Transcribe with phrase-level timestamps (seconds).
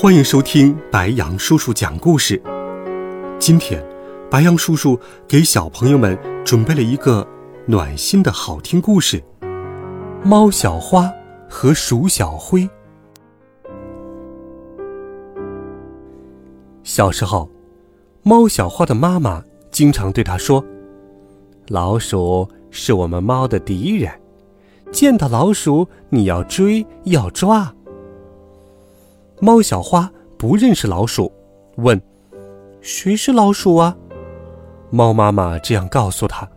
[0.00, 2.40] 欢迎收听白杨叔叔讲故事。
[3.36, 3.84] 今天，
[4.30, 4.96] 白杨叔叔
[5.26, 7.26] 给小朋友们准备了一个
[7.66, 9.20] 暖心的好听故事——
[10.22, 11.12] 猫小花
[11.48, 12.70] 和鼠小灰。
[16.84, 17.50] 小时候，
[18.22, 20.64] 猫小花的妈妈经常对他说
[21.66, 24.12] ：“老鼠是我们猫的敌人。”
[24.92, 27.74] 见到老鼠，你要追要抓。
[29.40, 31.32] 猫小花不认识老鼠，
[31.76, 32.00] 问
[32.80, 33.96] ：“谁是老鼠啊？”
[34.90, 36.48] 猫妈妈这样告诉他：“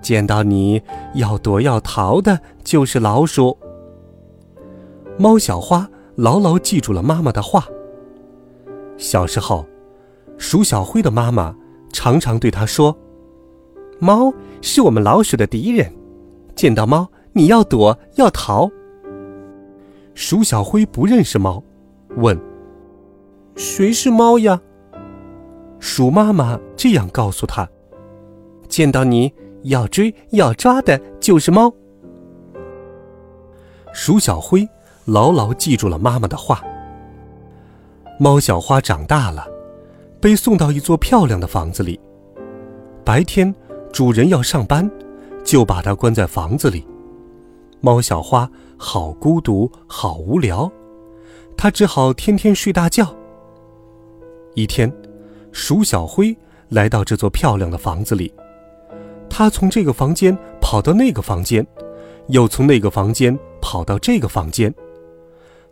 [0.00, 0.80] 见到你
[1.14, 3.56] 要躲要逃的，就是老鼠。”
[5.18, 7.66] 猫小花牢牢记住了妈妈的话。
[8.96, 9.66] 小时候，
[10.36, 11.54] 鼠小灰的妈妈
[11.92, 12.96] 常常对他说
[13.98, 15.92] ：“猫是我们老鼠的敌人，
[16.54, 18.68] 见到猫。”你要躲要逃。
[20.14, 21.62] 鼠小灰不认识猫，
[22.18, 22.38] 问
[23.56, 24.60] ：“谁是猫呀？”
[25.80, 27.68] 鼠妈妈这样告诉他
[28.68, 31.72] ：“见到你要追要抓的就是猫。”
[33.94, 34.68] 鼠小灰
[35.04, 36.62] 牢牢记住了妈妈的话。
[38.18, 39.46] 猫小花长大了，
[40.20, 41.98] 被送到一座漂亮的房子里。
[43.04, 43.54] 白天，
[43.92, 44.90] 主人要上班，
[45.44, 46.84] 就把它关在房子里。
[47.80, 50.70] 猫小花好孤独，好无聊，
[51.60, 53.12] 他只好天天睡大觉。
[54.54, 54.90] 一天，
[55.50, 56.34] 鼠小灰
[56.68, 58.32] 来到这座漂亮的房子里，
[59.28, 61.66] 他从这个房间跑到那个房间，
[62.28, 64.72] 又从那个房间跑到这个房间，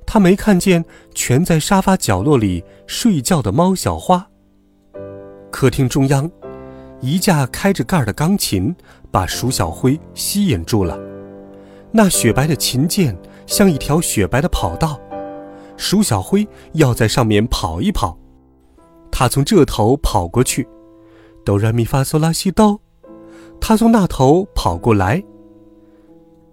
[0.05, 0.85] 他没看见
[1.15, 4.27] 蜷在沙发角落里睡觉的猫小花。
[5.53, 6.29] 客厅中央，
[7.01, 8.75] 一架开着盖儿的钢琴
[9.13, 10.99] 把鼠小灰吸引住了。
[11.93, 13.17] 那雪白的琴键
[13.47, 15.01] 像一条雪白的跑道，
[15.77, 18.19] 鼠小灰要在上面跑一跑。
[19.11, 20.67] 他从这头跑过去，
[21.45, 22.79] 哆来咪发嗦拉西哆；
[23.61, 25.23] 他从那头跑过来，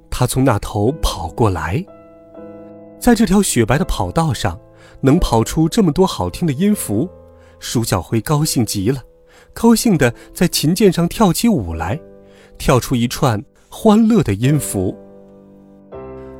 [0.09, 1.83] 他从那头跑过来。
[2.99, 4.57] 在这条雪白的跑道上，
[5.01, 7.09] 能跑出这么多好听的音符，
[7.59, 9.01] 鼠小灰高兴极了，
[9.53, 11.99] 高兴地在琴键上跳起舞来，
[12.57, 14.97] 跳出一串欢乐的音符。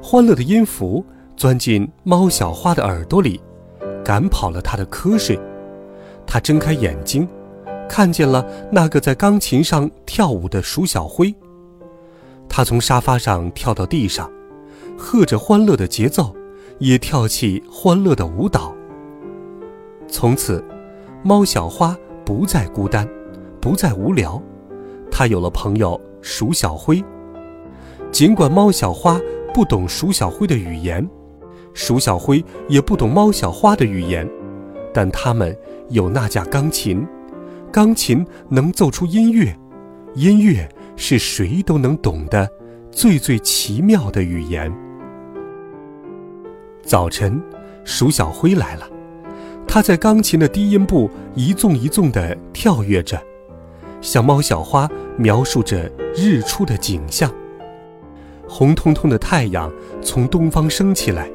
[0.02, 1.06] 欢乐的音符
[1.36, 3.42] 钻进猫小花的耳朵里，
[4.04, 5.40] 赶跑了它的瞌睡。
[6.26, 7.28] 它睁开眼睛，
[7.90, 11.34] 看见了那个在钢琴上跳舞的鼠小灰。
[12.48, 14.32] 它从沙发上跳到地上，
[14.98, 16.34] 和着欢乐的节奏，
[16.80, 18.74] 也跳起欢乐的舞蹈。
[20.08, 20.64] 从此，
[21.24, 23.08] 猫小花不再孤单，
[23.60, 24.42] 不再无聊，
[25.12, 27.04] 它有了朋友鼠小灰。
[28.12, 29.20] 尽管猫小花。
[29.56, 31.08] 不懂鼠小灰的语言，
[31.74, 34.30] 鼠小灰也不懂猫小花的语言，
[34.94, 35.58] 但他们
[35.90, 37.06] 有那架钢琴，
[37.72, 39.56] 钢琴能奏出音乐，
[40.14, 42.48] 音乐是谁都能懂的
[42.92, 44.72] 最最奇妙的语言。
[46.84, 47.42] 早晨，
[47.84, 48.88] 鼠小灰来了，
[49.68, 53.20] 它在钢琴的低音部一纵一纵地跳跃着，
[54.02, 57.32] 向猫小花描述着日出的景象。
[58.48, 61.28] 红彤彤的太阳从东方升起来，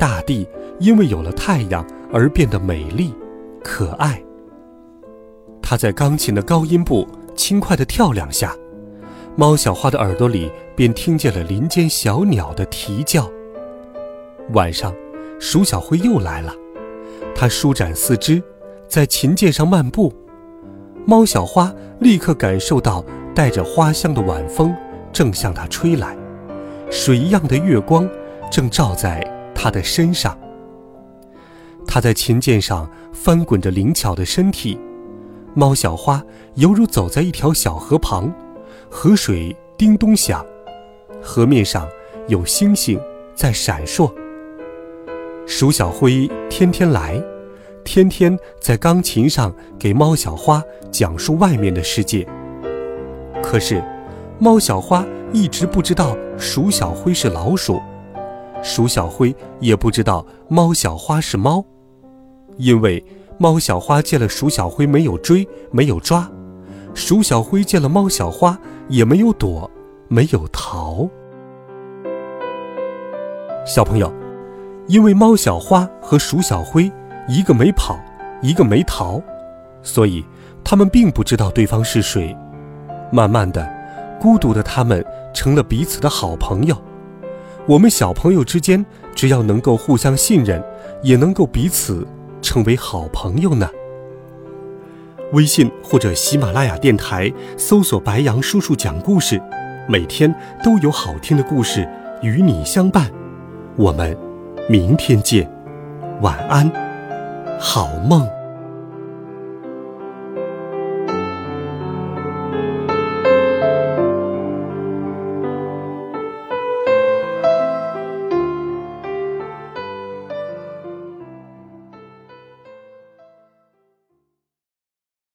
[0.00, 3.14] 大地因为有了太阳而变得美丽、
[3.62, 4.20] 可爱。
[5.60, 7.06] 它在钢琴的高音部
[7.36, 8.56] 轻快地跳两下，
[9.36, 13.30] 猫小花的耳朵里便听见了林间小鸟的啼叫。
[14.54, 14.94] 晚上，
[15.38, 16.54] 鼠小灰又来了，
[17.34, 18.42] 它舒展四肢，
[18.88, 20.10] 在琴键上漫步。
[21.04, 23.04] 猫小花立刻感受到
[23.34, 24.74] 带着花香的晚风
[25.12, 26.16] 正向它吹来。
[26.90, 28.08] 水一样的月光
[28.50, 29.20] 正照在
[29.62, 30.38] 他的身上。
[31.86, 34.78] 他在琴键上翻滚着灵巧的身体，
[35.52, 36.22] 猫小花
[36.54, 38.32] 犹如走在一条小河旁，
[38.88, 40.42] 河水叮咚响，
[41.20, 41.86] 河面上
[42.26, 42.98] 有星星
[43.34, 44.10] 在闪烁。
[45.46, 47.22] 鼠小灰天天来，
[47.84, 52.26] 天天在钢琴上给猫小花讲述外面的世界。
[53.42, 53.84] 可是，
[54.38, 55.04] 猫小花。
[55.32, 57.80] 一直不知道鼠小灰是老鼠，
[58.62, 61.64] 鼠小灰也不知道猫小花是猫，
[62.56, 63.02] 因为
[63.38, 66.30] 猫小花见了鼠小灰没有追，没有抓；
[66.94, 68.58] 鼠小灰见了猫小花
[68.88, 69.70] 也没有躲，
[70.08, 71.08] 没有逃。
[73.64, 74.12] 小朋友，
[74.86, 76.90] 因为猫小花和鼠小灰
[77.28, 77.98] 一个没跑，
[78.42, 79.22] 一个没逃，
[79.82, 80.24] 所以
[80.62, 82.36] 他们并不知道对方是谁。
[83.10, 83.66] 慢慢的，
[84.20, 86.76] 孤独的他们成了彼此的好朋友。
[87.70, 88.84] 我们小朋友之间，
[89.14, 90.60] 只要能够互相信任，
[91.04, 92.04] 也能够彼此
[92.42, 93.70] 成为好朋友呢。
[95.34, 99.40] 微信或者喜马拉雅电台搜索“白杨叔叔讲故事”，
[99.88, 100.34] 每天
[100.64, 101.88] 都有好听的故事
[102.22, 103.08] 与你相伴。
[103.76, 104.18] 我们
[104.68, 105.48] 明天见，
[106.22, 106.68] 晚安，
[107.60, 108.28] 好梦。